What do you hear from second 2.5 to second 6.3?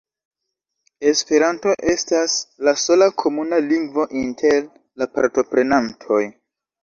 la sola komuna lingvo inter la partoprenantoj.